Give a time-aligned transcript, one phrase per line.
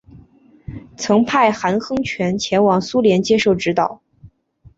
[0.97, 4.01] 曾派韩亨权前往苏联接受领导。